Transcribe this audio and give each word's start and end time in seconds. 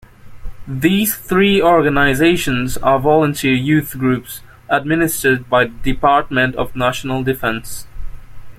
These 0.67 1.15
three 1.15 1.61
organizations 1.61 2.75
are 2.77 2.97
volunteer 2.99 3.53
youth 3.53 3.99
groups 3.99 4.41
administered 4.67 5.47
by 5.47 5.65
the 5.65 5.77
Department 5.93 6.55
of 6.55 6.75
National 6.75 7.21
Defence. 7.21 7.85